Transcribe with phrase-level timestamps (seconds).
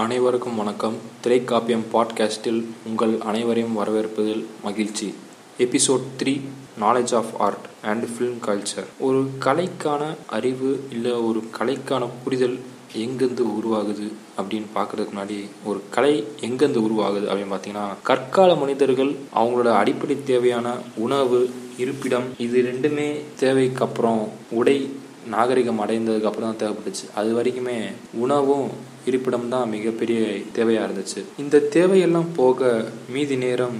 [0.00, 0.94] அனைவருக்கும் வணக்கம்.
[1.24, 5.14] திரைக்காப்பியம் பாட்காஸ்டில் உங்கள் அனைவரையும் வரவேற்பதில் மகிழ்ச்சி.
[5.58, 6.40] Episode three
[6.80, 12.58] knowledge of art and film culture ஒரு கலைக்கான அறிவு இல்லை ஒரு கலைக்கான புரிதல்
[12.96, 20.16] எங்கேருந்து உருவாகுது அப்படின்னு பார்க்கறதுக்கு முன்னாடி ஒரு கலை எங்கேருந்து உருவாகுது அப்படின்னு பார்த்தீங்கன்னா கற்கால மனிதர்கள் அவங்களோட அடிப்படை
[20.24, 24.90] தேவையான உணவு இருப்பிடம் இது ரெண்டுமே தேவைக்கு அப்புறம் உடை
[25.34, 27.06] நாகரிகம் அடைந்ததுக்கு அப்புறம் தான் தேவைப்பட்டுச்சு.
[27.18, 27.76] அது வரைக்குமே
[28.24, 28.66] உணவும்
[29.08, 30.20] இருப்பிடம் தான் மிகப்பெரிய
[30.56, 31.20] தேவையாக இருந்துச்சு.
[31.42, 32.70] இந்த தேவையெல்லாம் போக
[33.14, 33.78] மீதி நேரம்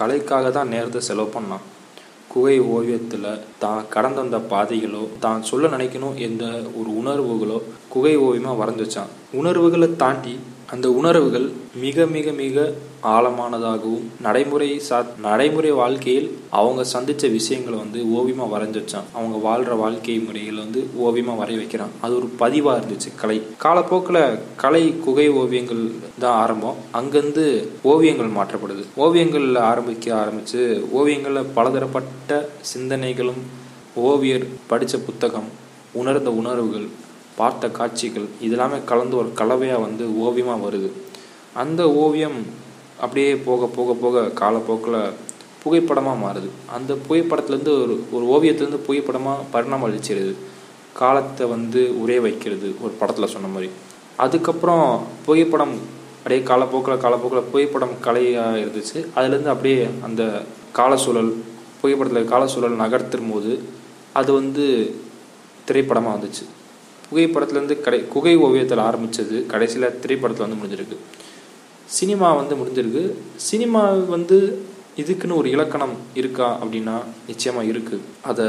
[0.00, 1.66] கலைக்காக தான் நேரத்தை செலவு பண்ணான்
[2.34, 3.26] குகை ஓவியத்தில்
[3.62, 6.44] தான் கடந்து வந்த பாதைகளோ தான் சொல்ல நினைக்கணும் எந்த
[6.78, 7.58] ஒரு உணர்வுகளோ
[7.94, 9.10] குகை ஓவியமாக வரைஞ்சி வச்சான்.
[9.40, 10.34] உணர்வுகளை தாண்டி
[10.74, 11.46] அந்த உணர்வுகள்
[11.80, 12.72] மிக மிக மிக
[13.14, 19.08] ஆழமானதாகவும் நடைமுறை சா நடைமுறை வாழ்க்கையில் அவங்க சந்தித்த விஷயங்களை வந்து ஓவியமாக வரைஞ்சி வச்சான்.
[19.12, 21.92] அவங்க வாழ்கிற வாழ்க்கை முறையில் வந்து ஓவியமாக வரைய வைக்கிறான்.
[22.00, 23.42] அது ஒரு பதிவாக இருந்துச்சு கலை.
[23.58, 25.82] காலப்போக்கில் கலை குகை ஓவியங்கள்
[26.18, 26.80] தான் ஆரம்பம்.
[27.00, 27.46] அங்கேருந்து
[27.82, 28.84] ஓவியங்கள் மாற்றப்படுது.
[28.96, 30.62] ஓவியங்களில் ஆரம்பிக்க ஆரம்பித்து
[30.92, 33.42] ஓவியங்களில் பலதரப்பட்ட சிந்தனைகளும்
[33.94, 35.50] ஓவியர் படித்த புத்தகம்
[35.92, 36.86] உணர்ந்த உணர்வுகள்
[37.36, 40.88] பார்த்த காட்சிகள் இதெல்லாமே கலந்து ஒரு கலவையாக வந்து ஓவியமாக வருது.
[41.62, 42.38] அந்த ஓவியம்
[43.04, 44.98] அப்படியே போக போக போக காலப்போக்கில்
[45.62, 46.48] புகைப்படமாக மாறுது.
[46.76, 50.34] அந்த புகைப்படத்துலேருந்து ஒரு ஒரு ஓவியத்துலேருந்து புகைப்படமாக பரிணாமம் அளிச்சிருது.
[51.00, 53.68] காலத்தை வந்து உரைய வைக்கிறது ஒரு படத்தில் சொன்ன மாதிரி.
[54.24, 54.86] அதுக்கப்புறம்
[55.26, 55.74] புகைப்படம்
[56.16, 58.98] அப்படியே காலப்போக்கில் காலப்போக்கில் புகைப்படம் கலையாக இருந்துச்சு.
[59.16, 60.22] அதுலேருந்து அப்படியே அந்த
[60.78, 61.30] கால சூழல்
[61.80, 63.52] புகைப்படத்தில் கால சூழல் நகர்த்தும் போது
[64.20, 64.64] அது வந்து
[65.68, 66.44] திரைப்படமாக வந்துச்சு.
[67.12, 70.98] புகைப்படத்துலேருந்து கடை குகை ஓவியத்தில் ஆரம்பித்தது கடைசியில் திரைப்படத்தில் வந்து முடிஞ்சிருக்கு.
[71.98, 73.02] சினிமா வந்து முடிஞ்சிருக்கு.
[73.48, 73.82] சினிமா
[74.14, 74.38] வந்து
[75.00, 76.96] இதுக்குன்னு ஒரு இலக்கணம் இருக்கா அப்படின்னா
[77.26, 78.46] நிச்சயமாக இருக்குது அதை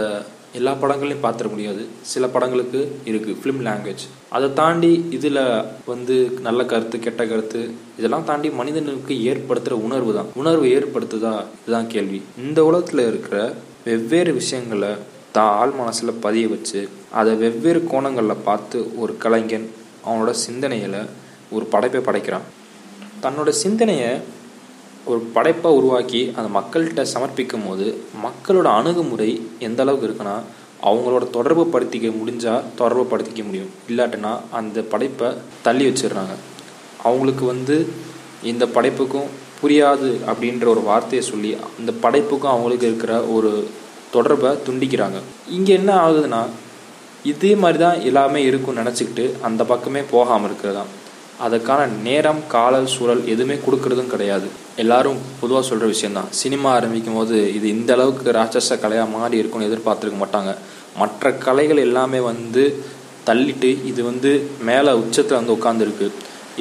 [0.58, 1.84] எல்லா படங்களையும் பார்த்துட முடியாது.
[2.02, 5.39] சில படங்களுக்கு இருக்குது ஃபிலிம் லாங்குவேஜ் அதை தாண்டி இதில்
[5.86, 6.16] வந்து
[6.47, 7.61] நல்ல கருத்து கெட்ட கருத்து
[7.97, 10.30] இதெல்லாம் தாண்டி மனிதனுக்கு ஏற்படுத்துகிற உணர்வு தான்.
[10.36, 11.34] உணர்வு ஏற்படுத்துதா?
[11.62, 12.22] இதுதான் கேள்வி.
[12.38, 13.38] இந்த உலகத்தில் இருக்கிற
[13.85, 14.91] வெவ்வேறு விஷயங்களை
[15.35, 16.81] தான் ஆள் மனசில் பதிய வச்சு
[17.19, 19.67] அதை வெவ்வேறு கோணங்களில் பார்த்து ஒரு கலைஞன்
[20.07, 20.99] அவனோட சிந்தனையில்
[21.55, 22.45] ஒரு படைப்பை படைக்கிறான்.
[23.23, 24.11] தன்னோட சிந்தனையை
[25.05, 27.85] ஒரு படைப்பாக உருவாக்கி அந்த மக்கள்கிட்ட சமர்ப்பிக்கும் போது
[28.25, 29.29] மக்களோட அணுகுமுறை
[29.59, 30.35] எந்த அளவுக்கு இருக்குன்னா
[30.89, 33.72] அவங்களோட தொடர்பு படுத்திக்க முடிஞ்சால் தொடர்பு படுத்திக்க முடியும்.
[33.89, 35.29] இல்லாட்டினா அந்த படைப்பை
[35.61, 36.35] தள்ளி வச்சிடுறாங்க.
[37.03, 37.77] அவங்களுக்கு வந்து
[38.51, 39.29] இந்த படைப்புக்கும்
[39.61, 43.51] புரியாது அப்படின்ற ஒரு வார்த்தையை சொல்லி அந்த படைப்புக்கும் அவங்களுக்கு இருக்கிற ஒரு
[44.16, 45.19] தொடர்பை துண்டிக்கிறாங்க.
[45.57, 46.41] இங்கே என்ன ஆகுதுன்னா
[47.31, 50.91] இதே மாதிரி தான் எல்லாமே இருக்கும்னு நினச்சிக்கிட்டு அந்த பக்கமே போகாமல் இருக்கிறது தான்
[51.46, 54.47] அதுக்கான நேரம் கால சூழல் எதுவுமே கொடுக்கறதும் கிடையாது.
[54.84, 60.19] எல்லாரும் பொதுவாக சொல்கிற விஷயந்தான் சினிமா ஆரம்பிக்கும் போது இது இந்த அளவுக்கு ராட்சச கலையாக மாறி இருக்கும்னு எதிர்பார்த்துருக்க
[60.23, 60.52] மாட்டாங்க.
[61.02, 62.63] மற்ற கலைகள் எல்லாமே வந்து
[63.28, 64.31] தள்ளிட்டு இது வந்து
[64.69, 66.07] மேலே உச்சத்தில் வந்து உட்காந்துருக்கு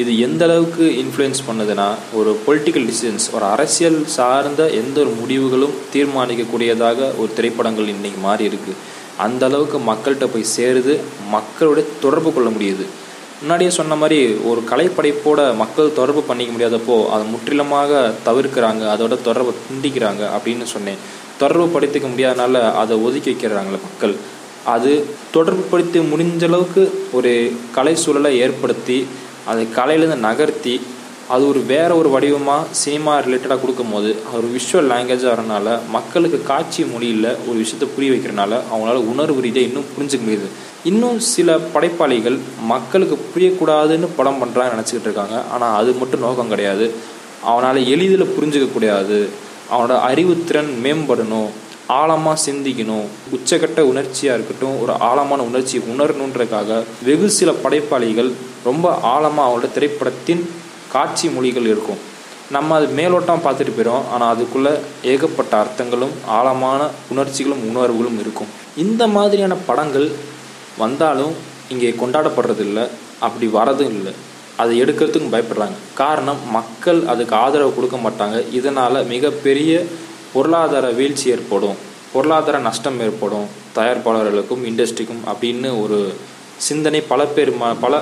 [0.01, 1.87] இது எந்த அளவுக்கு இன்ஃப்ளூயன்ஸ் பண்ணுதுன்னா
[2.19, 8.79] ஒரு பொலிட்டிக்கல் டிசிஷன்ஸ் ஒரு அரசியல் சார்ந்த எந்த ஒரு முடிவுகளும் தீர்மானிக்கக்கூடியதாக ஒரு திரைப்படங்கள் இன்றைக்கி மாறி இருக்குது
[9.25, 10.95] அந்த அளவுக்கு மக்கள்கிட்ட போய் சேருது
[11.35, 12.85] மக்களுடைய தொடர்பு கொள்ள முடியுது.
[13.41, 14.19] முன்னாடியே சொன்ன மாதிரி
[14.51, 17.99] ஒரு கலைப்படைப்போட மக்கள் தொடர்பு பண்ணிக்க முடியாதப்போ அதை முற்றிலுமாக
[18.29, 21.01] தவிர்க்கிறாங்க அதோட தொடர்பை துண்டிக்கிறாங்க அப்படின்னு சொன்னேன்.
[21.43, 24.15] தொடர்பு படுத்திக்க முடியாதனால அதை ஒதுக்கி வைக்கிறாங்களே மக்கள்.
[24.75, 24.91] அது
[25.37, 26.83] தொடர்பு படுத்தி முடிஞ்ச அளவுக்கு
[27.19, 27.33] ஒரு
[27.77, 28.99] கலை சூழலை ஏற்படுத்தி
[29.51, 30.75] அதை கலையிலேருந்து நகர்த்தி
[31.29, 37.29] அது ஒரு வேற ஒரு வடிவமாக சினிமா ரிலேட்டடாக கொடுக்கும்போது ஒரு விஷுவல் லாங்குவேஜாக வரனால மக்களுக்கு காட்சி மொழியில்
[37.49, 40.49] ஒரு விஷயத்தை புரிய வைக்கிறனால அவங்களால உணர்வு ரீதியாக இன்னும் புரிஞ்சுக்க முடியுது.
[40.91, 42.39] இன்னும் சில படைப்பாளிகள்
[42.73, 45.43] மக்களுக்கு புரியக்கூடாதுன்னு படம் பண்ணுறான்னு நினச்சிக்கிட்டு இருக்காங்க.
[45.55, 46.87] ஆனால் அது மட்டும் நோக்கம் கிடையாது.
[47.45, 49.29] அவனால் எளிதில் புரிஞ்சுக்க கூடாது
[49.73, 51.51] அவனோட அறிவுத்திறன் மேம்படணும்.
[51.87, 53.07] ஆழமாக சிந்திக்கணும்.
[53.37, 58.33] உச்சகட்ட உணர்ச்சியாக இருக்கட்டும் ஒரு ஆழமான உணர்ச்சி உணரணுன்றதுக்காக வெகு சில படைப்பாளிகள்
[58.65, 60.43] ரொம்ப ஆழமாக அவங்களோட திரைப்படத்தின்
[60.95, 62.01] காட்சி மொழிகள் இருக்கும்.
[62.57, 64.73] நம்ம அது மேலோட்டம் பார்த்துட்டு போயிடும் ஆனால் அதுக்குள்ளே
[65.13, 66.81] ஏகப்பட்ட அர்த்தங்களும் ஆழமான
[67.13, 68.51] உணர்ச்சிகளும் உணர்வுகளும் இருக்கும்.
[68.85, 70.09] இந்த மாதிரியான படங்கள்
[70.83, 71.35] வந்தாலும்
[71.73, 72.85] இங்கே கொண்டாடப்படுறது இல்லை
[73.27, 74.13] அப்படி வரதும் இல்லை.
[74.63, 75.77] அதை எடுக்கிறதுக்கும் பயப்படுறாங்க.
[76.01, 78.39] காரணம் மக்கள் அதுக்கு ஆதரவு கொடுக்க மாட்டாங்க.
[78.59, 79.73] இதனால் மிகப்பெரிய
[80.35, 81.79] பொருளாதார வீழ்ச்சி ஏற்படும்.
[82.13, 83.47] பொருளாதார நஷ்டம் ஏற்படும்.
[83.77, 85.99] தயாரிப்பாளர்களுக்கும் இண்டஸ்ட்ரிக்கும் அப்படின்னு ஒரு
[86.69, 87.53] சிந்தனை பல பேர்
[87.85, 87.95] பல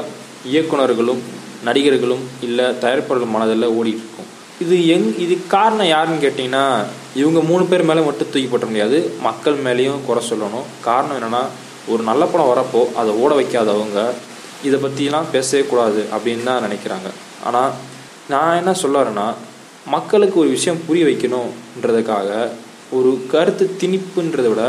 [0.53, 1.23] இயக்குநர்களும்
[1.69, 4.29] நடிகர்களும் இல்லை தயாரிப்பாளர்கள் மனதில் ஓடிட்டு இருக்கும்.
[4.65, 6.65] இது எங் இது காரணம் யாருன்னு கேட்டிங்கன்னா
[7.21, 8.99] இவங்க மூணு பேர் மேலே மட்டும் தூக்கி போட்ட முடியாது.
[9.27, 10.67] மக்கள் மேலேயும் குறை சொல்லணும்.
[10.89, 11.43] காரணம் என்னென்னா
[11.93, 14.01] ஒரு நல்ல படம் வரப்போ அதை ஓட வைக்காதவங்க
[14.69, 17.11] இதை பற்றிலாம் பேசவே கூடாது அப்படின்னு தான் நினைக்கிறாங்க.
[17.49, 17.71] ஆனால்
[18.33, 19.29] நான் என்ன சொல்லறேன்னா
[19.95, 22.31] மக்களுக்கு ஒரு விஷயம் புரிய வைக்கணுன்றதுக்காக
[22.97, 24.65] ஒரு கருத்து திணிப்புன்றதை விட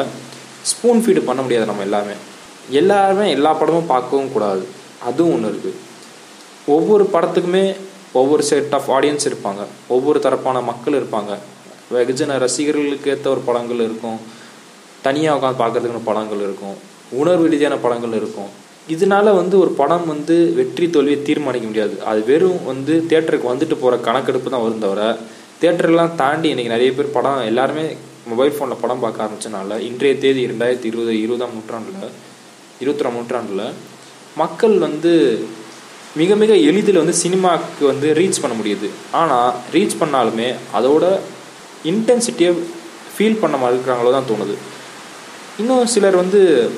[0.71, 2.15] ஸ்பூன் ஃபீடு பண்ண முடியாது நம்ம எல்லாமே.
[2.69, 4.63] எல்லாருமே எல்லா படமும் பார்க்கவும் கூடாது.
[5.09, 5.80] அதுவும் ஒன்று இருக்குது
[6.75, 7.65] ஒவ்வொரு படத்துக்குமே
[8.19, 9.62] ஒவ்வொரு செட் ஆஃப் ஆடியன்ஸ் இருப்பாங்க.
[9.95, 11.33] ஒவ்வொரு தரப்பான மக்கள் இருப்பாங்க.
[11.95, 14.19] வெகுஜன ரசிகர்களுக்கு ஏற்ற ஒரு படங்கள் இருக்கும்.
[15.06, 16.75] தனியாக உட்காந்து பார்க்குறதுக்குன்னு படங்கள் இருக்கும்.
[17.21, 18.50] உணர்வு ரீதியான படங்கள் இருக்கும்.
[18.94, 21.95] இதனால வந்து ஒரு படம் வந்து வெற்றி தோல்வியை தீர்மானிக்க முடியாது.
[22.09, 25.03] அது வெறும் வந்து தேட்டருக்கு வந்துட்டு போகிற கணக்கெடுப்பு தான் வரும் தவிர
[25.63, 27.86] தேட்டர்லாம் தாண்டி இன்றைக்கி நிறைய பேர் படம் எல்லாருமே
[28.31, 32.07] மொபைல் ஃபோனில் படம் பார்க்க ஆரம்பிச்சனால இன்றைய தேதி ரெண்டாயிரத்தி இருபது இருபதாம் நூற்றாண்டில்
[32.81, 33.65] இருபத்தொராம் நூற்றாண்டில்
[34.35, 35.13] மக்கள் வந்து
[36.15, 38.89] மிக மிக எளிதில் வந்து சினிமாவுக்கு வந்து ரீச் பண்ண முடியுது.
[39.11, 41.19] ஆனால் ரீச் பண்ணாலுமே அதோட
[41.91, 42.51] இன்டென்சிட்டியை
[43.13, 44.55] ஃபீல் பண்ண மாதிரி இருக்கிறாங்களோ தான் தோணுது.
[45.57, 46.71] இன்னும் சிலர் வந்து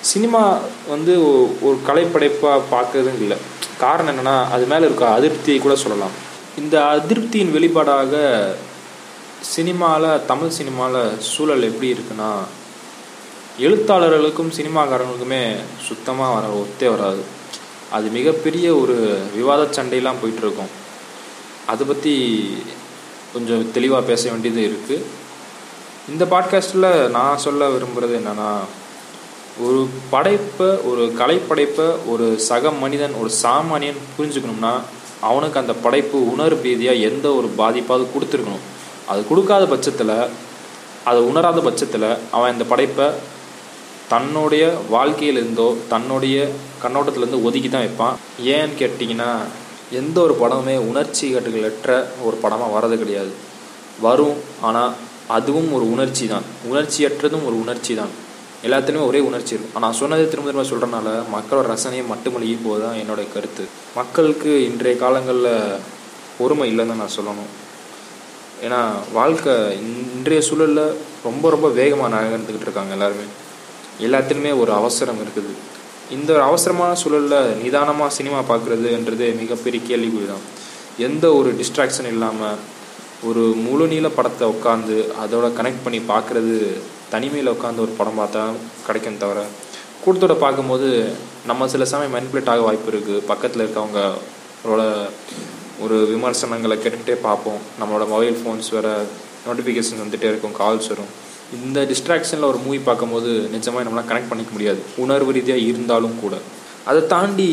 [0.00, 0.58] சினிமா
[0.88, 1.12] வந்து
[1.66, 3.36] ஒரு கலைப்படைப்பாக பார்க்கறதும் இல்லை.
[3.78, 6.14] காரணம் என்னென்னா அது மேலே இருக்க அதிருப்தியை கூட சொல்லலாம்.
[6.58, 8.14] இந்த அதிருப்தியின் வெளிப்பாடாக
[9.54, 12.30] சினிமாவில் தமிழ் சினிமாவில் சூழல் எப்படி இருக்குன்னா
[13.64, 15.40] எழுத்தாளர்களுக்கும் சினிமாக்காரங்களுக்குமே
[15.86, 17.22] சுத்தமாக வர ஒத்தே வராது.
[17.96, 18.96] அது மிகப்பெரிய ஒரு
[19.36, 20.72] விவாத சண்டையெல்லாம் போயிட்டுருக்கும்.
[21.66, 22.12] அதை பற்றி
[23.32, 25.06] கொஞ்சம் தெளிவாக பேச வேண்டியது இருக்குது
[26.10, 28.50] இந்த பாட்காஸ்ட்டில் நான் சொல்ல விரும்புகிறது என்னென்னா
[29.66, 34.72] ஒரு படைப்பை ஒரு கலைப்படைப்பை ஒரு சக மனிதன் ஒரு சாமானியன் புரிஞ்சுக்கணும்னா
[35.30, 38.66] அவனுக்கு அந்த படைப்பு உணர்வு ரீதியாக எந்த ஒரு பாதிப்பாவது கொடுத்துருக்கணும்.
[39.06, 40.14] அது கொடுக்காத பட்சத்தில்
[41.04, 43.08] அதை உணராத பட்சத்தில் அவன் இந்த படைப்பை
[44.12, 44.64] தன்னுடைய
[44.94, 46.36] வாழ்க்கையிலேருந்தோ தன்னுடைய
[46.82, 48.16] கண்ணோட்டத்திலேருந்து ஒதுக்கி தான் வைப்பான்.
[48.54, 49.30] ஏன்னு கேட்டிங்கன்னா
[50.00, 51.90] எந்த ஒரு படமுமே உணர்ச்சி கட்டுகளற்ற
[52.26, 53.32] ஒரு படமாக வரது கிடையாது.
[54.06, 54.38] வரும்
[54.68, 54.94] ஆனால்
[55.36, 56.46] அதுவும் ஒரு உணர்ச்சி தான்.
[56.70, 58.12] உணர்ச்சியற்றதும் ஒரு உணர்ச்சி தான்.
[58.66, 59.76] எல்லாத்துலேயுமே ஒரே உணர்ச்சி இருக்கும்.
[59.78, 63.64] ஆனால் சொன்னதை திரும்ப திரும்ப சொல்கிறனால மக்களோட ரசனையை மட்டுமொழி போது தான் என்னோட கருத்து.
[63.98, 65.52] மக்களுக்கு இன்றைய காலங்களில்
[66.38, 67.50] பொறுமை இல்லைன்னு நான் சொல்லணும்.
[68.66, 68.80] ஏன்னா
[69.18, 69.54] வாழ்க்கை
[70.16, 70.96] இன்றைய சூழலில்
[71.26, 73.26] ரொம்ப ரொம்ப வேகமாக நகர்ந்துக்கிட்டு இருக்காங்க எல்லாருமே.
[74.06, 75.52] எல்லாத்துலேயுமே ஒரு அவசரம் இருக்குது.
[76.16, 80.44] இந்த ஒரு அவசரமான சூழலில் நிதானமாக சினிமா பார்க்குறதுன்றது மிகப்பெரிய கேள்விக்குறி தான்
[81.06, 82.60] எந்த ஒரு டிஸ்ட்ராக்ஷன் இல்லாமல்
[83.28, 86.56] ஒரு முழு நீள படத்தை உட்காந்து அதோட கனெக்ட் பண்ணி பார்க்குறது
[87.14, 88.42] தனிமையில் உட்காந்து ஒரு படம் பார்த்தா
[88.86, 89.40] கிடைக்கும் தவிர
[90.02, 90.88] கூட்டத்தோட பார்க்கும்போது
[91.50, 94.82] நம்ம சில சமயம் மெனிப்புலேட் ஆக வாய்ப்பு இருக்குது பக்கத்தில் இருக்கவங்களோட
[95.84, 97.60] ஒரு விமர்சனங்களை கேட்டுக்கிட்டே பார்ப்போம்.
[97.80, 98.92] நம்மளோட மொபைல் ஃபோன்ஸ் வேறு
[99.46, 101.10] நோட்டிஃபிகேஷன் வந்துகிட்டே இருக்கும் கால்ஸ் வரும்.
[101.56, 104.80] இந்த டிஸ்ட்ராக்ஷனில் ஒரு மூவி பார்க்கும்போது நிஜமாக நம்மளால் கனெக்ட் பண்ணிக்க முடியாது.
[105.04, 106.34] உணர்வு ரீதியாக இருந்தாலும் கூட.
[106.88, 107.48] அதை தாண்டி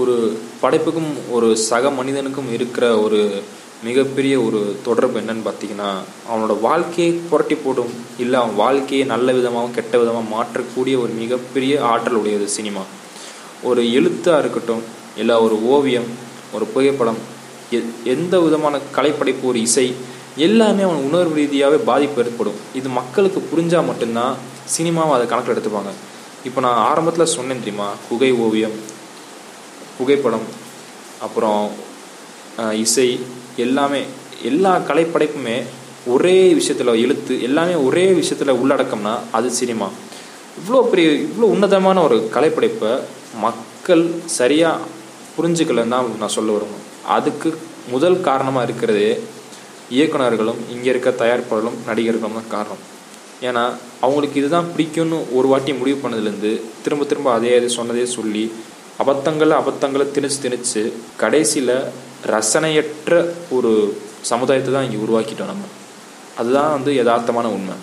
[0.00, 0.14] ஒரு
[0.62, 3.20] படைப்புக்கும் ஒரு சக மனிதனுக்கும் இருக்கிற ஒரு
[3.84, 5.90] மிகப்பெரிய ஒரு தொடர்பு என்னன்னு பார்த்தீங்கன்னா
[6.30, 7.92] அவனோட வாழ்க்கையை புரட்டி போடும்.
[8.18, 12.82] இல்லை அவன் வாழ்க்கையை நல்ல விதமாகவும் கெட்ட விதமாக மாற்றக்கூடிய ஒரு மிகப்பெரிய ஆற்றல் உடையது சினிமா.
[13.62, 14.82] ஒரு எழுத்தாக இருக்கட்டும்
[15.16, 16.08] இல்லை ஒரு ஓவியம்
[16.54, 17.20] ஒரு புகைப்படம்
[18.04, 19.86] எந்த விதமான கலைப்படைப்பு ஒரு இசை
[20.44, 22.58] எல்லாமே அவன் உணர்வு ரீதியாகவே பாதிப்பு ஏற்படும்.
[22.78, 24.34] இது மக்களுக்கு புரிஞ்சால் மட்டும்தான்
[24.74, 25.92] சினிமாவை அதை கணக்கில் எடுத்துப்பாங்க.
[26.48, 27.88] இப்போ நான் ஆரம்பத்தில் சொன்னேன் தெரியுமா?
[28.08, 28.76] குகை ஓவியம்
[29.98, 30.46] புகைப்படம்
[31.26, 31.62] அப்புறம்
[32.82, 33.08] இசை
[33.64, 34.00] எல்லாமே
[34.50, 35.56] எல்லா கலைப்படைப்புமே
[36.14, 39.88] ஒரே விஷயத்தில் எழுத்து எல்லாமே ஒரே விஷயத்தில் உள்ளடக்கம்னா அது சினிமா.
[40.58, 42.92] இவ்வளோ பெரிய இவ்வளோ உன்னதமான ஒரு கலைப்படைப்பை
[43.46, 44.04] மக்கள்
[44.38, 44.84] சரியாக
[45.36, 46.84] புரிஞ்சுக்கலன்னு தான் நான் சொல்ல வருவேன்
[47.16, 47.48] அதுக்கு
[47.94, 49.10] முதல் காரணமாக இருக்கிறதே
[49.90, 52.82] இயக்குனர்களும் இங்கே இருக்க தயாரிப்பாளர்களும் நடிகர்களும் தான் காரணம்.
[53.42, 53.62] ஏன்னா
[54.00, 58.52] அவங்களுக்கு இதுதான் பிடிக்கும்னு ஒரு வாட்டி முடிவு பண்ணதுலேருந்து திரும்ப திரும்ப அதே அது சொன்னதே சொல்லி
[59.04, 61.76] அபத்தங்களை அபத்தங்களை திணிச்சு திணிச்சு கடைசியில்
[62.26, 65.64] ரசனையற்ற ஒரு சமுதாயத்தை தான் இங்கே உருவாக்கிட்டோம் நம்ம.
[66.38, 67.74] அதுதான் வந்து யதார்த்தமான உண்மை.